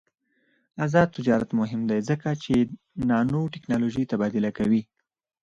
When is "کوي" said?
4.57-4.81